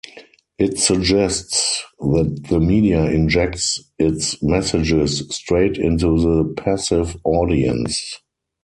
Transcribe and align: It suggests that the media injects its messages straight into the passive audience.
It 0.57 0.79
suggests 0.79 1.83
that 1.99 2.45
the 2.49 2.59
media 2.59 3.03
injects 3.11 3.79
its 3.99 4.41
messages 4.41 5.19
straight 5.29 5.77
into 5.77 6.17
the 6.19 6.51
passive 6.59 7.17
audience. 7.23 8.19